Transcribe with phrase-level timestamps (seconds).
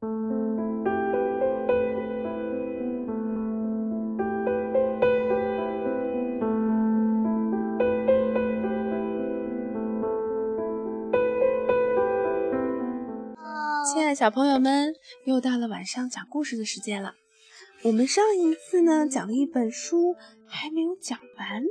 [0.00, 0.08] 亲
[14.00, 14.94] 爱的小朋友们，
[15.26, 17.12] 又到了晚上讲故事的时间了。
[17.82, 21.62] 我们上一次呢讲了一本书，还没有讲完，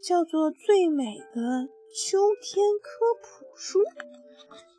[0.00, 3.80] 叫做《最美的秋天科普书》。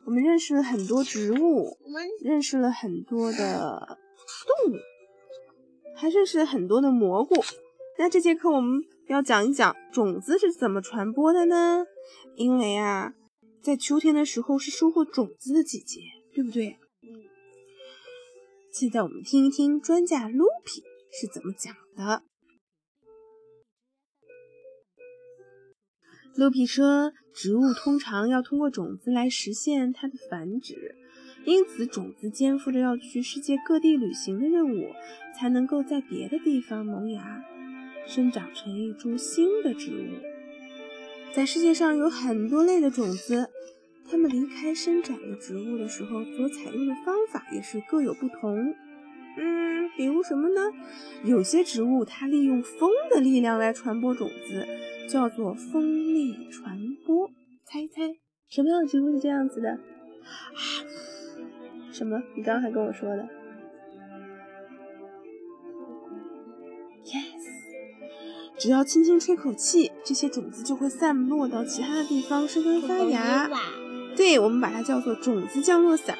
[0.04, 1.76] 我们认识了很多植物，
[2.22, 3.98] 认识了很多的
[4.66, 4.76] 动物，
[5.96, 7.34] 还认识了很多的蘑菇。
[7.98, 11.86] 那这节课我们要讲一讲种子是怎么传播的呢？
[12.36, 13.14] 因为啊，
[13.62, 16.00] 在秋天的时候是收获种子的季节。
[16.36, 16.76] 对不对？
[17.00, 17.08] 嗯。
[18.70, 22.24] 现在我们听一听专家卢皮是怎么讲的。
[26.36, 30.94] 卢皮说，植物通常要通过种子来实现它的繁殖，
[31.46, 34.92] 因此种子肩负着要去世界各地旅行的任务，
[35.34, 37.42] 才能够在别的地方萌芽，
[38.06, 40.08] 生长成一株新的植物。
[41.32, 43.48] 在世界上有很多类的种子。
[44.08, 48.72] 它们离开生长的植物的时候，所采用的方法也是各有不同。
[49.36, 50.60] 嗯，比如什么呢？
[51.24, 54.68] 有些植物它利用风的力量来传播种子，
[55.08, 57.30] 叫做风力传播。
[57.64, 58.16] 猜一猜，
[58.48, 59.70] 什么样的植物是这样子的？
[59.70, 59.78] 啊，
[61.92, 62.22] 什么？
[62.36, 63.28] 你刚刚还跟我说的
[67.04, 73.50] ？Yes，只要轻轻吹口气，这些种子就会散落到其他的地方生根发芽。
[74.16, 76.18] 对，我们把它叫做种子降落伞。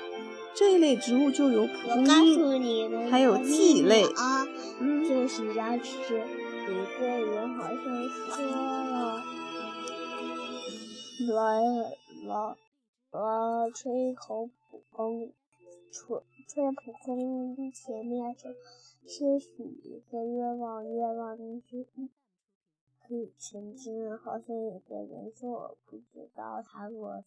[0.55, 4.47] 这一类植物就有蒲公英，还有蓟类啊。
[4.81, 6.23] 嗯，就是要吃。
[6.69, 9.23] 一个人好像说了，
[11.29, 11.61] 来
[12.27, 12.57] 来
[13.13, 15.33] 来，吹口蒲公，
[15.93, 18.57] 吹吹蒲公英前面是
[19.07, 21.87] 些许一个愿望，愿望就是
[23.07, 24.19] 可以前进。
[24.19, 27.23] 好像有个人说，我不知道他说。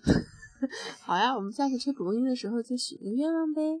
[1.00, 3.80] 好呀，我们下次吹蒲公英的时候就许个愿望呗。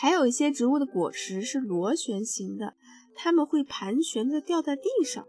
[0.00, 2.74] 还有一些植物的果实是螺旋形的，
[3.16, 5.24] 它们会盘旋着掉在地上，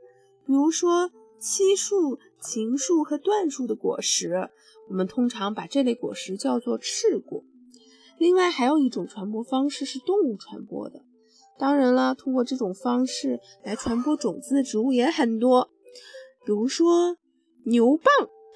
[0.45, 1.09] 比如说
[1.39, 4.51] 漆树、芹树和椴树的果实，
[4.87, 7.43] 我们通常把这类果实叫做翅果。
[8.19, 11.03] 另外还有一种传播方式是动物传播的，
[11.57, 15.71] 当然了，通过这种方式来传播种子的植物也很多，
[16.45, 17.17] 比如说
[17.65, 18.05] 牛蒡。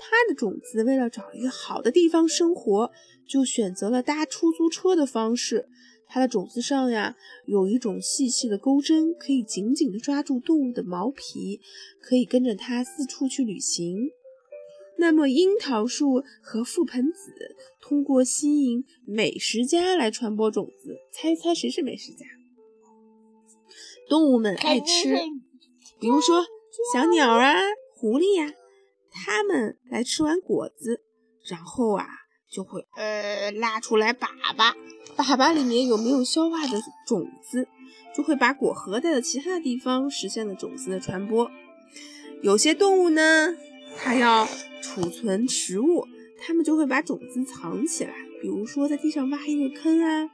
[0.06, 2.92] 它的种子为了找一个好的地方生活，
[3.26, 5.70] 就选择了搭出租车的方式。
[6.14, 7.16] 它的种子上呀
[7.48, 11.60] 有一种细细的钩针，可以紧紧地抓住动物的毛皮，
[12.00, 14.12] 可以跟着它四处去旅行。
[15.00, 22.28] 那么樱桃树和覆盆子通过吸引美食家来传播种子，猜一猜谁是美食家？
[24.08, 25.16] 动物们爱吃，
[26.00, 26.46] 比如说
[26.94, 27.56] 小鸟啊，
[27.96, 28.54] 狐狸呀。
[29.10, 31.02] 它们来吃完果子，
[31.48, 32.06] 然后啊，
[32.54, 34.74] 就会呃拉出来粑粑，
[35.18, 37.68] 粑粑里面有没有消化的种子，
[38.16, 41.50] 就会把果核带到其他的地方，实现了种子的传播。
[42.44, 43.56] 有些动物呢，
[43.98, 44.48] 它要
[44.82, 46.08] 储存食物，
[46.40, 50.28] 它们就会把种子藏起来，比如说在地上挖一个坑啊，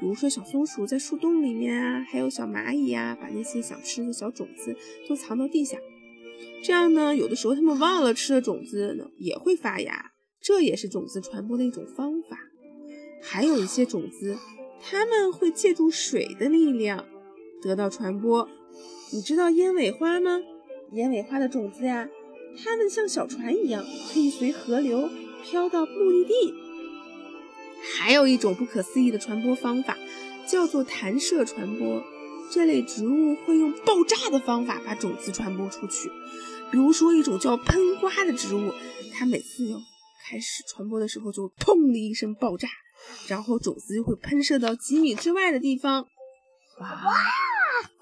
[0.00, 4.76] 比如说小松鼠在树洞里面啊，还有小蚂蚁呀，把那些想吃的小种子
[5.08, 5.78] 都藏到地下。
[6.64, 10.12] 这样呢，有的时候它们忘了吃的种子呢，也会发芽，
[10.44, 12.38] 这也是种子传播的一种方法。
[13.22, 14.36] 还有一些种子，
[14.82, 17.06] 它们会借助水的力量
[17.62, 18.46] 得到传播。
[19.10, 20.42] 你知道鸢尾花吗？
[20.92, 22.10] 鸢尾花的种子呀，
[22.62, 25.08] 它们像小船一样，可以随河流
[25.42, 26.54] 飘到目的地。
[27.96, 29.96] 还有一种不可思议的传播方法，
[30.46, 32.04] 叫做弹射传播。
[32.50, 36.10] 这类植物会用爆炸的方法把种子传播出去。
[36.70, 38.70] 比如说，一种叫喷花的植物，
[39.10, 39.80] 它每次要
[40.26, 42.66] 开始传播的时候，就砰的一声爆炸，
[43.28, 46.06] 然后种子就会喷射到几米之外的地方。
[46.80, 46.88] 哇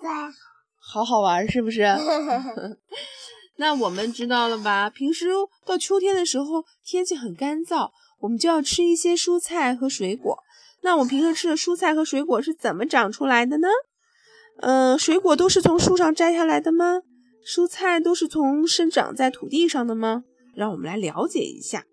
[0.00, 0.34] 塞，
[0.78, 1.82] 好好玩，是不是？
[3.58, 4.88] 那我们知道了吧？
[4.88, 5.26] 平时
[5.66, 10.38] 到秋天的时候，天气很干燥，我们就要吃一些蔬菜和水果。
[10.82, 13.68] 那我们平时吃的蔬菜和水果是怎么长出来的呢？
[14.60, 17.02] 嗯，水果都是从树上摘下来的吗？
[17.44, 20.24] 蔬菜都是从生长在土地上的吗？
[20.54, 21.84] 让我们来了解一下。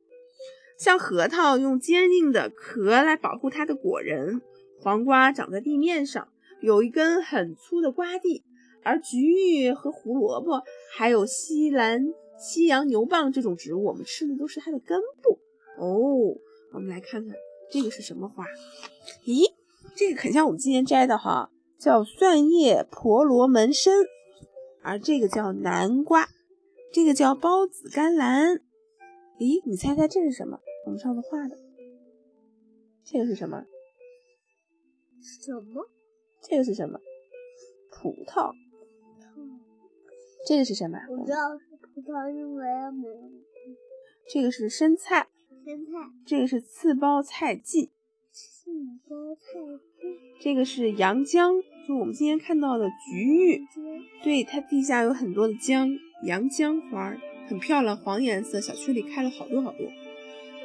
[0.79, 4.41] 像核桃用坚硬的壳来保护它的果仁，
[4.79, 6.29] 黄瓜长在地面上，
[6.61, 8.45] 有一根很粗的瓜蒂，
[8.81, 10.63] 而菊芋和胡萝卜，
[10.95, 12.05] 还有西兰、
[12.39, 15.37] 西洋牛蒡这种植物，我们吃的都是它的根部。
[15.77, 16.39] 哦，
[16.71, 17.35] 我们来看看
[17.69, 18.45] 这个是什么花？
[19.25, 19.51] 咦，
[19.97, 23.93] 这个很像我们今天摘的哈，叫蒜叶婆罗门参，
[24.81, 26.29] 而这个叫南瓜，
[26.93, 28.61] 这个叫孢子甘蓝。
[29.39, 30.59] 咦，你猜猜这是什么？
[30.85, 31.57] 我们上次画的，
[33.03, 33.65] 这个是什么？
[35.21, 35.89] 什么？
[36.41, 36.99] 这个是什么？
[37.91, 38.53] 葡萄。
[40.47, 40.97] 这个是什么？
[41.09, 43.15] 我知道是葡萄，因为没有。
[44.27, 45.27] 这个是生菜。
[45.65, 45.91] 生菜。
[46.25, 47.91] 这个是刺包菜荠。
[48.31, 48.71] 刺
[49.07, 49.79] 包菜荠。
[50.39, 51.53] 这个是洋姜，
[51.87, 53.61] 就我们今天看到的菊芋。
[54.23, 55.89] 对，它地下有很多的姜，
[56.23, 57.15] 洋姜花，
[57.47, 59.85] 很漂亮，黄颜色，小区里开了好多好多。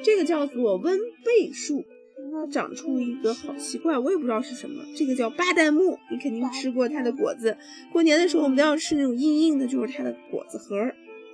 [0.05, 1.85] 这个叫做温贝树。
[2.33, 4.83] 它长出一个好奇怪，我也不知道是什么。
[4.97, 7.57] 这个叫巴旦木，你肯定吃过它的果子。
[7.93, 10.77] 过年的时候我们都要吃那种硬硬的，就是它的果子核。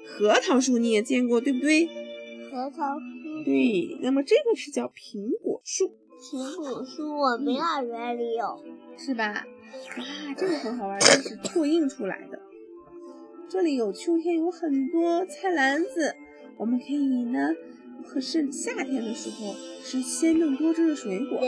[0.05, 1.87] 核桃树你也见过，对不对？
[2.51, 3.45] 核桃树。
[3.45, 5.93] 对，那么这个是叫苹果树。
[6.21, 8.63] 苹果树我们幼儿园里有，
[8.99, 9.47] 是吧？
[9.97, 12.39] 哇，这个很好玩，这是拓印出来的。
[13.49, 16.15] 这里有秋天有很多菜篮子，
[16.59, 17.55] 我们可以呢。
[18.07, 21.41] 可是夏天的时候是鲜嫩多汁的水果，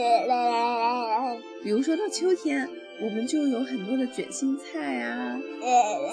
[1.63, 2.69] 比如说到秋天，
[3.01, 5.41] 我们就有很多的卷心菜啊、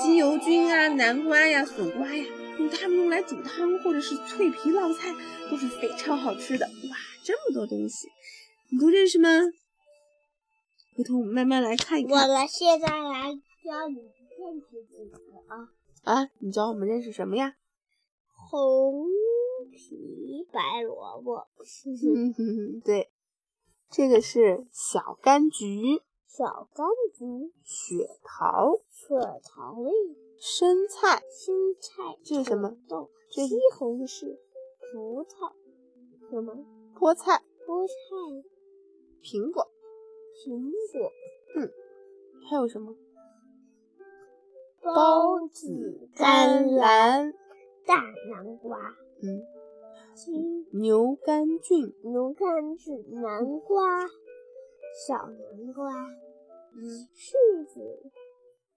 [0.02, 2.26] 鸡油菌啊、南瓜呀、笋瓜呀，
[2.58, 5.14] 用它们用来煮汤或者是脆皮烙菜
[5.52, 6.66] 都是非常好吃的。
[6.66, 8.08] 哇，这么多东西，
[8.70, 9.30] 你都认识吗？
[10.96, 12.28] 回头我们慢慢来看一看。
[12.28, 13.32] 我们现在来
[13.64, 13.96] 教你
[14.38, 15.70] 认识几个啊？
[16.04, 17.56] 啊，你教我们认识什么呀？
[18.50, 19.06] 红。
[19.72, 21.48] 皮白萝卜，
[22.84, 23.12] 对，
[23.90, 29.92] 这个是小柑橘，小柑橘，雪桃，雪桃味，
[30.38, 32.76] 生菜，生菜，这是什么？
[32.88, 34.38] 豆，西红柿，
[34.92, 35.54] 葡萄，
[36.30, 36.66] 什么？
[36.96, 37.94] 菠菜，菠菜，
[39.24, 39.68] 苹果，
[40.36, 41.12] 苹果，
[41.56, 41.72] 嗯，
[42.50, 42.96] 还有什么？
[44.82, 47.34] 包子，甘蓝，
[47.86, 48.80] 大南瓜。
[49.22, 49.44] 嗯，
[50.74, 54.06] 牛肝菌，牛肝菌，南瓜，
[55.08, 55.92] 小南瓜，
[56.76, 58.12] 嗯，柿子，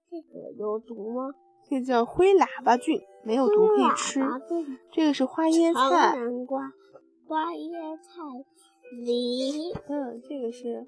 [0.09, 1.33] 这个有毒吗？
[1.69, 4.19] 这叫灰喇叭菌，没有毒可以吃。
[4.91, 6.71] 这个是花椰菜，南瓜，
[7.25, 8.11] 花椰菜，
[9.05, 10.87] 梨，嗯，这个是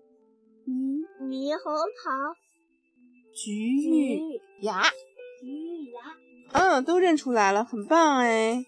[0.65, 2.35] 猕猕猴桃，
[3.33, 4.83] 橘玉芽，
[5.39, 6.01] 橘玉芽，
[6.57, 8.65] 嗯，都认出来了，很棒哎。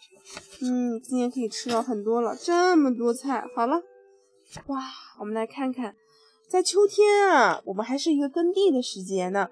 [0.62, 3.46] 嗯，今年可以吃到很多了，这么多菜。
[3.56, 3.82] 好了，
[4.66, 4.84] 哇，
[5.20, 5.96] 我们来看看，
[6.50, 9.48] 在秋天啊，我们还是一个耕地的时节呢。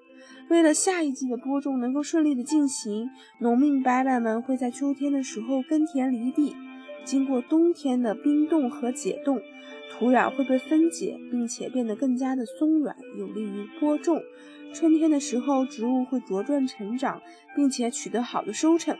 [0.50, 3.08] 为了下一季的播种能够顺利的进行，
[3.40, 6.54] 农民伯伯们会在秋天的时候耕田犁地。
[7.06, 9.40] 经过冬天的冰冻和解冻，
[9.98, 14.22] 土壤会被分解，并且变得更加的松软，有利于播种。
[14.74, 17.22] 春天的时候，植物会茁壮成长，
[17.54, 18.96] 并且取得好的收成。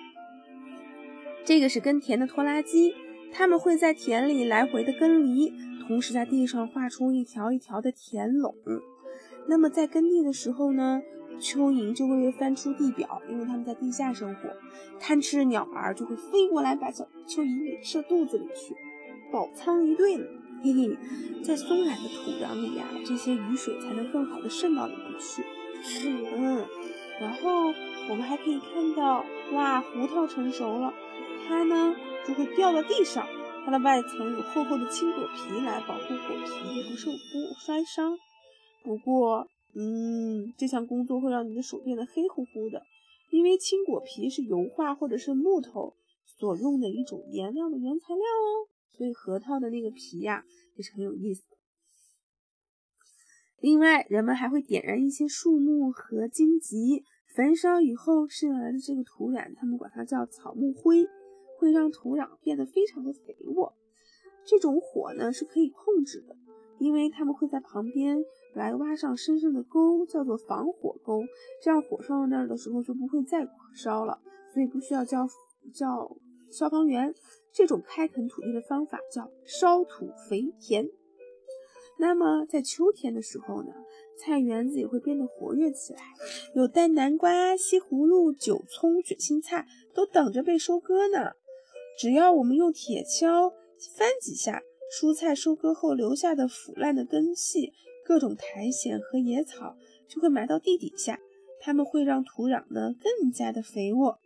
[1.44, 2.94] 这个是耕田的拖拉机，
[3.31, 5.52] 它们会在田里来回的耕犁，
[5.87, 8.54] 同时在地上画出一条一条的田垄。
[9.46, 11.02] 那么在耕地的时候呢，
[11.38, 14.48] 蚯蚓就会被翻出地表，因为它们在地下生活，
[14.98, 18.75] 贪吃的鸟儿就会飞过来把小蚯蚓给吃肚子里去，
[19.31, 20.26] 饱餐一顿。
[21.43, 25.44] 在松软的土壤里呀，这些雨水才能更好的渗到里面去。
[26.35, 26.67] 嗯，
[27.20, 27.73] 然后
[28.11, 30.93] 我们还可以看到，哇，胡桃成熟了。
[31.46, 31.94] 它呢
[32.27, 33.27] 就会掉到地上，
[33.65, 38.19] 它的外层有厚厚的青果皮来保护果皮不受不摔伤。
[38.82, 42.82] 不过，嗯，这项工作会让你的手变得黑乎乎的，
[43.31, 45.94] 因为青果皮是油画或者是木头
[46.25, 48.67] 所用的一种颜料的原材料哦。
[48.96, 51.43] 所以核桃的那个皮呀也是很有意思。
[53.60, 61.06] 另外，人们还会点燃一些树木和荆棘，焚烧以后剩下来的这个土壤，他们管它叫草木灰。
[61.58, 63.74] 会让土壤变得非常的肥沃。
[64.44, 66.36] 这种火呢是可以控制的，
[66.79, 68.19] 因为他们会在旁边
[68.53, 71.24] 来挖上深深的沟，叫做防火沟。
[71.62, 74.20] 这样火烧到那儿的时候就不会再烧了，
[74.53, 75.26] 所以不需要叫
[75.72, 76.15] 叫
[76.50, 77.15] 消防员。
[77.53, 80.86] 这种开垦土地的方法叫烧土肥田。
[81.98, 83.72] 那么在秋天的时候呢，
[84.19, 86.00] 菜园子也会变得活跃起来，
[86.55, 91.31] 有带南瓜、西葫芦、韭葱、卷心菜都等着被收割呢。
[91.98, 93.55] 只要我们用铁锹
[93.96, 94.62] 翻几下，
[94.93, 97.72] 蔬菜收割后留下的腐烂的根系、
[98.05, 99.74] 各种苔藓和野草
[100.06, 101.19] 就会埋到地底下，
[101.58, 104.19] 它们会让土壤呢更加的肥沃。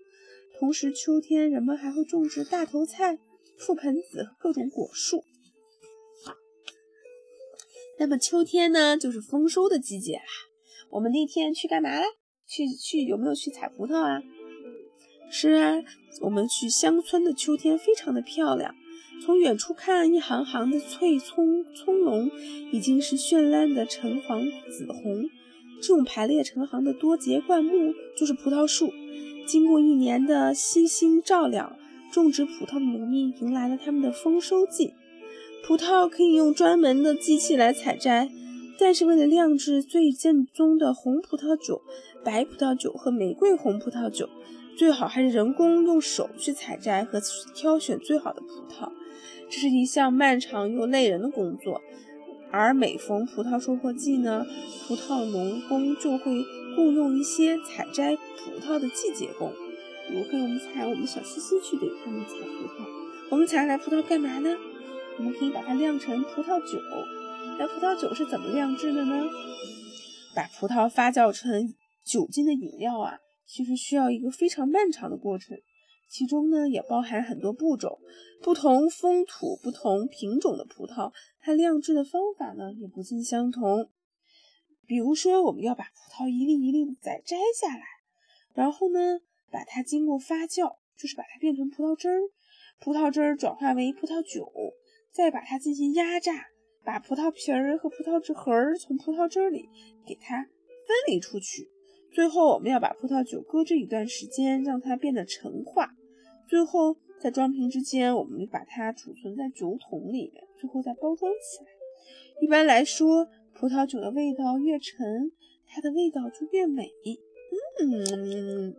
[0.61, 3.19] 同时，秋天人们还会种植大头菜、
[3.59, 5.25] 覆盆子和各种果树。
[7.99, 10.23] 那么秋天呢，就是丰收的季节啦。
[10.91, 12.05] 我们那天去干嘛了？
[12.47, 14.23] 去去有没有去采葡萄啊？
[15.31, 15.83] 是啊，
[16.21, 18.75] 我们去乡村的秋天非常的漂亮。
[19.25, 22.31] 从远处看，一行行的翠葱葱茏
[22.71, 25.25] 已经是绚烂的橙黄紫红。
[25.81, 28.93] 这种排列成行的多节灌木就是葡萄树。
[29.47, 31.77] 经过一年的悉心照料，
[32.13, 34.95] 种植葡萄的农民迎来了他们的丰收季。
[35.67, 38.31] 葡萄可以用专门的机器来采摘，
[38.79, 41.83] 但是为了酿制最正宗的红葡萄酒、
[42.25, 44.29] 白葡萄酒和玫瑰红葡萄酒，
[44.77, 47.21] 最好还是人工用手去采摘和
[47.55, 48.91] 挑选最好的葡萄。
[49.51, 51.81] 这是一项漫长又累人的工作。
[52.53, 54.45] 而每逢葡萄收获季呢，
[54.89, 59.53] 葡萄农工就会雇佣一些采摘葡萄的季节工。
[60.09, 62.87] 比如，我们采我们小西西去给他们采葡萄。
[63.31, 64.57] 我们采来葡萄干嘛呢？
[65.19, 66.81] 我们可以把它酿成葡萄酒。
[67.59, 69.25] 那葡萄酒是怎么酿制的呢？
[70.35, 71.75] 把葡萄发酵成
[72.05, 75.57] 酒精的饮料啊，其实需要一个非常漫长的过程，
[76.09, 77.99] 其中呢也包含很多步骤。
[78.43, 83.91] 不同风土、不同品种的葡萄，它酿制的方法呢也不尽相同。
[84.91, 87.85] 比如说，我们要把葡萄一粒一粒的摘摘下来，
[88.55, 92.19] 然后呢把它经过发酵，就是把它变成葡萄汁儿，
[92.81, 94.53] 葡萄汁儿转化为葡萄酒。
[95.13, 96.33] 再把它进行压榨，
[96.83, 99.69] 把葡萄皮儿和葡萄汁核儿从葡萄汁里
[100.05, 101.69] 给它分离出去。
[102.13, 105.95] 最后，我们要把葡萄酒搁置一段时间，让它变得陈化。
[106.49, 111.71] 最后，在装瓶之间，我们把它储存在酒桶里面，最后再包装起来。
[112.41, 113.29] 一般来说，
[113.61, 115.31] 葡萄酒的味道越沉，
[115.69, 116.91] 它的味道就越美。
[117.79, 118.75] 嗯，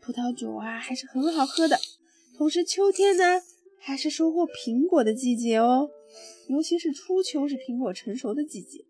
[0.00, 1.76] 葡萄酒啊，还是很好喝的。
[2.38, 3.42] 同时，秋天呢？
[3.82, 5.90] 还是收获苹果的季节哦，
[6.48, 8.84] 尤其是初秋是苹果成熟的季节。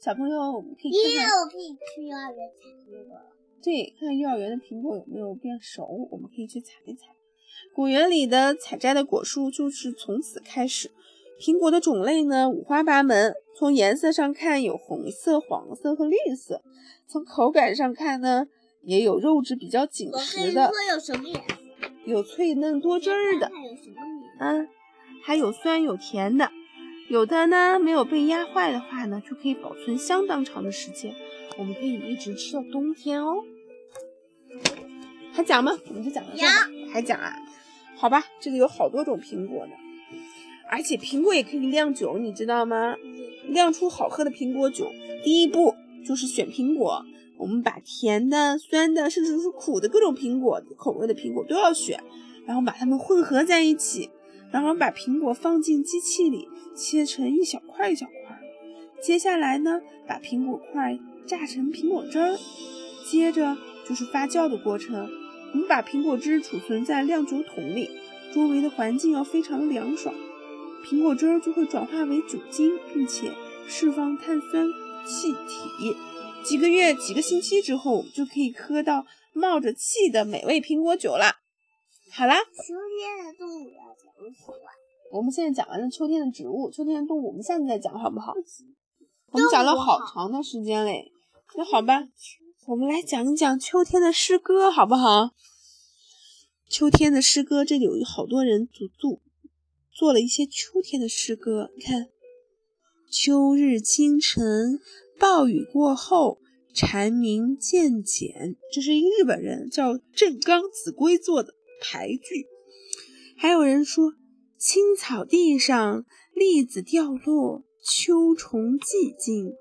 [0.00, 3.18] 小朋友，我们可以看看，可以去幼儿园采苹果。
[3.62, 7.08] 对，看看幼儿园的苹果有没有变熟，我们可以去采一采。
[7.74, 10.90] 果园里的采摘的果树就是从此开始。
[11.38, 16.62] 苹果的种类呢五花八门，从颜色上看有红色、黄色和绿色；
[17.06, 18.46] 从口感上看呢，
[18.82, 20.70] 也有肉质比较紧实的。
[20.90, 21.54] 有什么颜色？
[22.06, 23.50] 有脆嫩多汁儿的。
[24.40, 24.68] 嗯，
[25.22, 26.50] 还有酸有甜的，
[27.10, 31.14] 有的呢没有被压坏的话呢，就可以保存相当长的时间，
[31.58, 33.42] 我们可以一直吃到冬天哦。
[35.32, 35.72] 还讲吗？
[35.88, 36.70] 我们就讲到这吧。
[36.92, 37.36] 还讲啊？
[37.96, 39.72] 好吧，这里有好多种苹果呢，
[40.68, 42.96] 而且苹果也可以酿酒，你知道吗？
[43.48, 44.90] 酿出好喝的苹果酒，
[45.22, 47.04] 第一步就是选苹果，
[47.38, 52.02] 我们把甜的、酸的，甚至是苦的各种苹果口味的苹果都要选，
[52.44, 54.10] 然后把它们混合在一起。
[54.52, 58.40] 然后把苹果放进机器里，切成一小块一小块。
[59.02, 60.96] 接下来呢，把苹果块
[61.26, 62.38] 榨成苹果汁儿。
[63.10, 63.56] 接着
[63.86, 65.10] 就是发酵的过程。
[65.52, 67.90] 我们把苹果汁储存在酿酒桶里，
[68.32, 70.14] 周围的环境要非常凉爽，
[70.88, 73.34] 苹果汁儿就会转化为酒精，并且
[73.66, 74.68] 释放碳酸
[75.04, 75.96] 气体。
[76.44, 81.38] 几个月、几个星期之后，我们就可以喝到冒着气的美味苹果酒了。
[82.12, 84.56] 好啦，秋天的动物要讲什么？
[85.10, 88.32] 我们现在讲完了秋天的植物，秋天的动物我们下次再讲好不好？
[89.32, 91.10] 我们讲了好长的时间嘞，
[91.56, 92.06] 那好吧，
[92.66, 95.30] 我们来讲一讲秋天的诗歌好不好？
[96.70, 99.20] 秋天的诗歌，这里有好多人组组
[99.96, 102.08] 做了一些秋天的诗歌，你看，
[103.10, 104.78] 秋日清晨，
[105.18, 106.38] 暴雨过后，
[106.74, 111.54] 蝉鸣渐减，这是日本人叫正冈子规做的。
[111.78, 112.46] 排句，
[113.36, 114.14] 还有人说
[114.58, 119.52] 青草地上栗子掉落，秋虫寂静。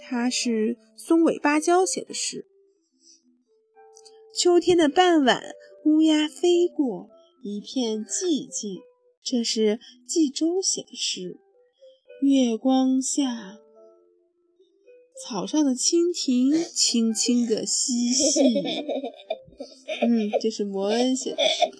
[0.00, 2.46] 他是松尾芭蕉写的诗。
[4.36, 5.40] 秋天的傍晚，
[5.84, 7.08] 乌鸦飞过，
[7.42, 8.80] 一片寂静。
[9.24, 11.38] 这是冀州写的诗。
[12.20, 13.58] 月光下，
[15.24, 18.40] 草上的蜻蜓轻轻的嬉戏。
[20.00, 21.70] 嗯，这是摩恩写的诗。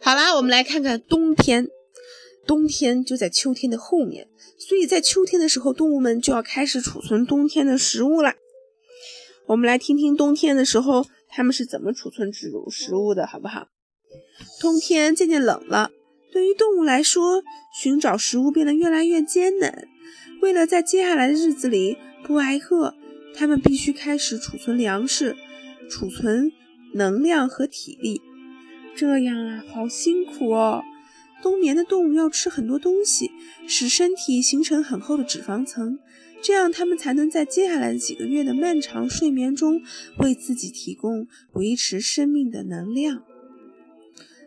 [0.00, 1.68] 好啦，我们来看看冬天。
[2.46, 8.36] 冬天就在秋天的后面，所以在秋天的时候，动物们就要开始储存冬天的食物啦。
[9.48, 13.66] 我们来听听冬天的时候，它们是怎么储存植物食物的，好不好？
[14.60, 15.90] 冬天渐渐冷了，
[16.32, 17.42] 对于动物来说，
[17.80, 19.88] 寻找食物变得越来越艰难。
[20.42, 22.94] 为了在接下来的日子里不挨饿，
[23.34, 25.36] 它们必须开始储存粮食。
[25.88, 26.50] 储存
[26.94, 28.20] 能量和体力，
[28.96, 30.82] 这样啊，好辛苦哦。
[31.42, 33.30] 冬眠的动物要吃很多东西，
[33.68, 36.00] 使身体形成很厚的脂肪层，
[36.42, 39.80] 这样它们才能在接下来的几个月的漫长睡眠中
[40.18, 43.22] 为自己提供维持生命的能量。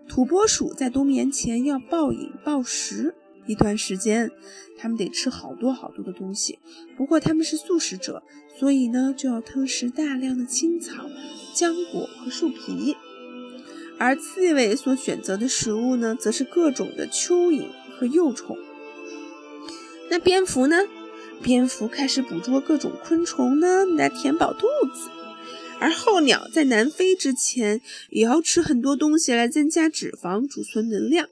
[0.09, 4.31] 土拨鼠在冬眠前要暴饮暴食一段时间，
[4.75, 6.57] 它们得吃好多好多的东西。
[6.97, 8.23] 不过它们是素食者，
[8.57, 11.05] 所以呢就要吞食大量的青草、
[11.53, 12.97] 浆果和树皮。
[13.99, 18.57] 而刺猬所选择的食物呢，则是各种的蚯蚓和幼虫。
[20.09, 20.77] 那蝙蝠呢？
[21.41, 25.09] 蝙蝠开始捕捉各种昆虫呢，来填饱肚子。
[25.79, 31.29] 而候鸟在南飞之前，也要吃很多东西来增加脂肪，储存能量。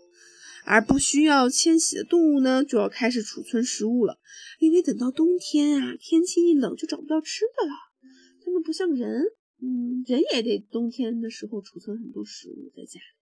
[0.65, 4.19] 而不需要迁徙的动物呢，就要开始储存食物了，
[4.59, 7.73] 因为等到冬天啊，天气一冷就找不到吃的了。
[8.43, 9.23] 它们不像人。
[9.59, 13.17] 嗯，人也得冬天的时候储存很多食物在家里。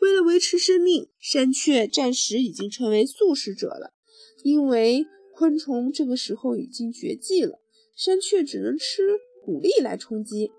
[0.00, 3.94] 为了维持生命，山雀暂时已经成为素食者了，
[4.42, 5.06] 因为
[5.36, 7.60] 昆虫这个时候已经绝迹了，
[7.94, 9.02] 山雀只能吃
[9.48, 10.52] 谷粒来充饥。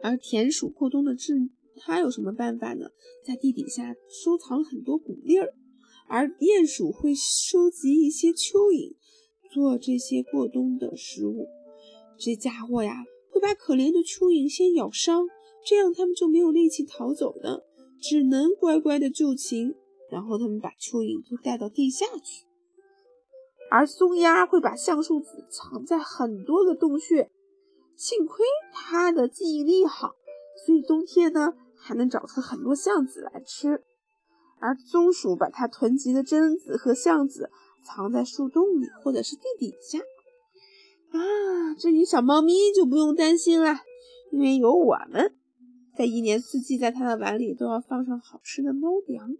[0.00, 1.34] 而田鼠过冬的智，
[1.78, 2.86] 它有什么办法呢？
[3.26, 5.52] 在地底下收藏了很多谷粒儿，
[6.06, 8.94] 而鼹鼠会收集一些蚯蚓，
[9.52, 11.48] 做这些过冬的食物。
[12.16, 13.02] 这家伙呀！
[13.32, 15.26] 会把可怜的蚯蚓先咬伤，
[15.66, 17.64] 这样它们就没有力气逃走的，
[18.00, 19.74] 只能乖乖的就擒。
[20.08, 22.46] 然后他们把蚯蚓都带到地下去。
[23.76, 27.28] 而松鸦会把橡树籽藏在很多个洞穴，
[27.96, 30.14] 幸亏它的记忆力好，
[30.64, 33.82] 所以冬天呢还能找出很多橡子来吃。
[34.60, 37.50] 而松鼠把它囤积的榛子和橡子
[37.84, 39.98] 藏在树洞里或者是地底下。
[41.10, 43.80] 啊，这些小猫咪就不用担心了，
[44.30, 45.34] 因为有我们，
[45.98, 49.30] 在一年四季，在它的碗里都要放上好吃的猫粮。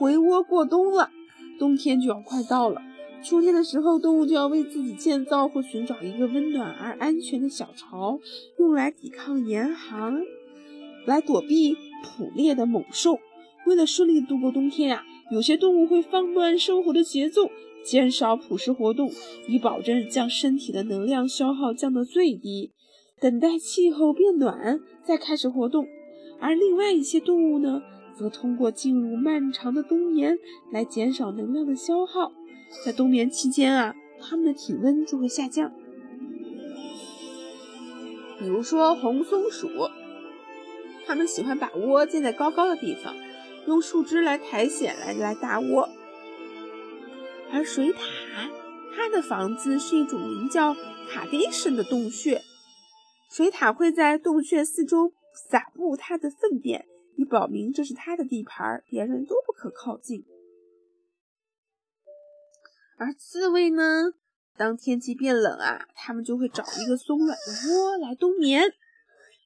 [0.00, 1.10] 回窝过冬了，
[1.58, 2.80] 冬天就要快到了。
[3.22, 8.18] 秋天的时候，动物就要为自己建造或寻找一个温暖而安全的小巢，
[8.58, 10.22] 用来抵抗严寒，
[11.04, 13.18] 来躲避捕猎的猛兽。
[13.66, 15.04] 为了顺利度过冬天呀。
[15.30, 17.50] 有些动物会放慢生活的节奏，
[17.84, 19.12] 减少捕食活动，
[19.46, 22.72] 以保证将身体的能量消耗降到最低，
[23.20, 25.86] 等待气候变暖再开始活动。
[26.40, 27.80] 而另外一些动物呢，
[28.20, 30.38] 则通过进入漫长的冬眠
[30.70, 32.30] 来减少能量的消耗。
[32.84, 35.72] 在冬眠期间啊，它们的体温就会下降。
[38.38, 39.70] 比如说红松鼠，
[41.06, 43.14] 它们喜欢把窝建在高高的地方。
[43.66, 45.88] 用树枝来苔藓来来搭窝，
[47.50, 47.94] 而水獭，
[48.94, 50.74] 它的房子是一种名叫
[51.08, 52.42] 卡丁森的洞穴。
[53.30, 55.12] 水獭会在洞穴四周
[55.48, 56.84] 撒布它的粪便，
[57.20, 60.24] 以表明这是它的地盘，别人都不可靠近。
[62.96, 64.14] 而刺猬呢，
[64.56, 68.72] 当天气变冷啊，它们就会找一个松软的窝来冬眠。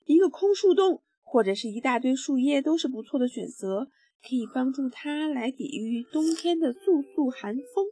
[0.07, 3.91] 一个空树洞或者是一大堆树叶都是不错的选择。
[4.27, 7.87] 可以帮助它来抵御冬天的簌簌寒风，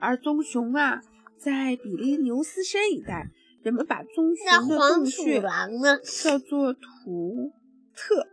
[0.00, 1.00] 而棕熊啊，
[1.38, 3.30] 在比利牛斯山一带，
[3.64, 5.40] 人们把棕熊的洞穴
[6.22, 7.50] 叫做图
[7.96, 8.26] 特。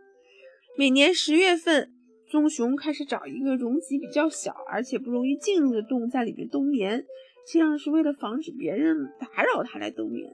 [0.76, 1.90] 每年十月份，
[2.28, 7.06] 棕熊开始找一个容积比较小而且不容易进入的洞，在里面冬眠，
[7.50, 10.30] 这样是为了防止别人打扰它来冬眠。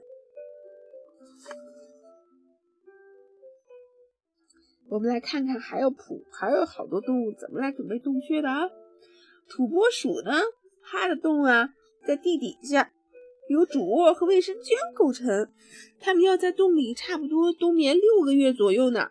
[4.89, 8.67] 我们来看看，还有普还有好多动物怎么来准备洞穴的啊？
[9.47, 10.33] 土拨鼠呢？
[10.83, 11.69] 它的洞啊，
[12.05, 12.91] 在地底下，
[13.49, 15.49] 由主卧和卫生间构成。
[15.99, 19.09] 它们要在洞里差不多冬眠六个月左右呢。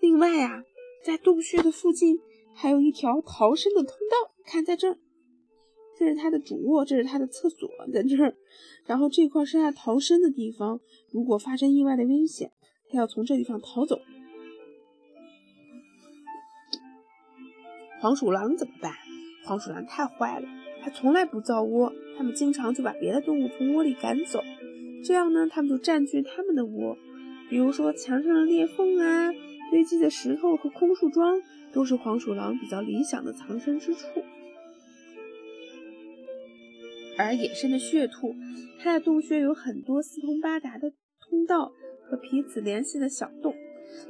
[0.00, 0.64] 另外啊，
[1.04, 2.18] 在洞穴的附近
[2.54, 4.98] 还有一条逃生的通道，看在这儿，
[5.98, 8.34] 这是它的主卧，这是它的厕所，在这儿。
[8.86, 10.80] 然后这块是它逃生的地方，
[11.12, 12.52] 如果发生意外的危险，
[12.90, 14.00] 它要从这地方逃走。
[18.00, 18.94] 黄鼠狼怎么办？
[19.44, 20.48] 黄鼠狼太坏了，
[20.82, 24.42] 它从来不造窝，它们经常就把别的动物从窝里赶走，
[25.04, 26.96] 这样呢，它们就占据它们的窝。
[27.48, 29.32] 比如说墙上的裂缝啊，
[29.70, 31.40] 堆积的石头和空树桩，
[31.72, 34.06] 都是黄鼠狼比较理想的藏身之处。
[37.18, 38.34] 而野生的血兔，
[38.80, 40.92] 它的洞穴有很多四通八达的
[41.28, 41.72] 通道
[42.08, 43.54] 和彼此联系的小洞。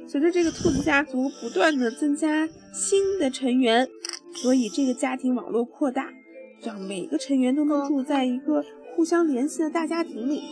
[0.07, 3.87] 随着这个兔子家族不断的增加新的成员，
[4.35, 6.13] 所以这个家庭网络扩大，
[6.63, 8.63] 让每个成员都能住在一个
[8.95, 10.43] 互相联系的大家庭里。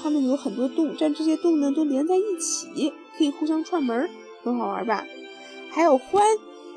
[0.00, 4.08] 它们有很多洞，但这些洞呢都连在一起，可以互相串门，
[4.42, 5.04] 很好玩吧？
[5.70, 6.22] 还有獾，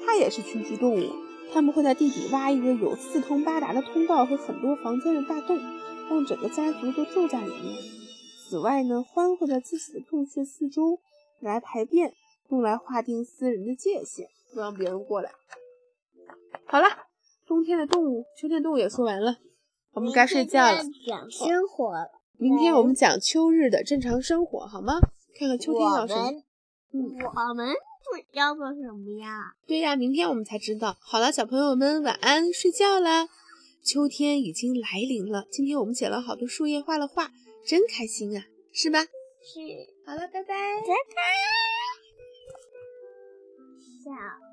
[0.06, 1.14] 它也是群居动物，
[1.54, 5.60] 它们会在地底挖一个有四通八达的通道和很多房间的大洞，
[6.10, 7.76] 让整个家族都住在里面。
[8.50, 11.00] 此外呢，獾会在自己的洞穴四周
[11.40, 12.14] 来排便，
[12.50, 15.32] 用来划定私人的界限，不让别人过来。
[16.66, 16.88] 好了，
[17.52, 19.36] 冬天的动物、秋天动物也说完了，
[19.92, 20.82] 我们该睡觉了。
[21.06, 22.10] 讲生活了。
[22.38, 24.94] 明天我们讲秋日的正常生活，好吗？
[25.38, 26.32] 看看秋天要什么。
[26.94, 27.12] 嗯，
[27.50, 27.68] 我们
[28.32, 29.52] 要做什么呀？
[29.68, 30.96] 对呀，明天我们才知道。
[31.02, 33.28] 好了，小朋友们晚安，睡觉啦。
[33.84, 37.32] 秋天已经来临了，今天我们捡了好多树叶，画了画，
[37.68, 39.04] 真开心啊，是吧？
[39.04, 39.60] 是。
[40.06, 40.46] 好了，拜拜。
[40.46, 41.22] 拜拜。
[44.06, 44.51] 小。